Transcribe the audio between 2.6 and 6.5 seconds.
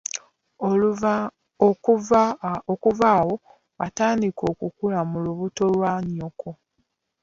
Okuva awo watandika okukula mu lubuto lwa nnyoko.